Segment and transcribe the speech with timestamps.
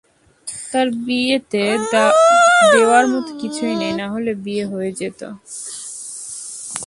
[0.71, 1.63] তার বিয়েতে
[2.73, 5.27] দেওয়ার মতো কিছুই নেই, নাহলে বিয়ে হয়ে যেতো।